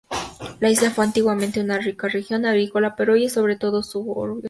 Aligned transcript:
La 0.59 0.71
isla 0.71 0.89
fue 0.89 1.05
antiguamente 1.05 1.61
una 1.61 1.77
rica 1.77 2.07
región 2.07 2.43
agrícola, 2.47 2.95
pero 2.95 3.13
hoy 3.13 3.25
es 3.25 3.33
sobre 3.33 3.55
todo 3.55 3.83
suburbios. 3.83 4.39